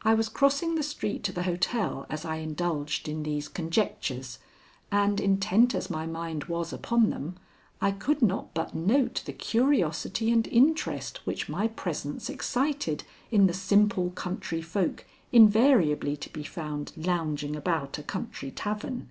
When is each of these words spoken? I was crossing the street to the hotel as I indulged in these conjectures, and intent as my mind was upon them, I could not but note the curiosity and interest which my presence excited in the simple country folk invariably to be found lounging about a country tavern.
I 0.00 0.14
was 0.14 0.30
crossing 0.30 0.74
the 0.74 0.82
street 0.82 1.22
to 1.24 1.30
the 1.32 1.42
hotel 1.42 2.06
as 2.08 2.24
I 2.24 2.36
indulged 2.36 3.10
in 3.10 3.24
these 3.24 3.46
conjectures, 3.46 4.38
and 4.90 5.20
intent 5.20 5.74
as 5.74 5.90
my 5.90 6.06
mind 6.06 6.44
was 6.44 6.72
upon 6.72 7.10
them, 7.10 7.36
I 7.78 7.90
could 7.90 8.22
not 8.22 8.54
but 8.54 8.74
note 8.74 9.22
the 9.26 9.34
curiosity 9.34 10.32
and 10.32 10.46
interest 10.46 11.26
which 11.26 11.50
my 11.50 11.68
presence 11.68 12.30
excited 12.30 13.04
in 13.30 13.46
the 13.46 13.52
simple 13.52 14.12
country 14.12 14.62
folk 14.62 15.04
invariably 15.30 16.16
to 16.16 16.32
be 16.32 16.44
found 16.44 16.94
lounging 16.96 17.54
about 17.54 17.98
a 17.98 18.02
country 18.02 18.50
tavern. 18.50 19.10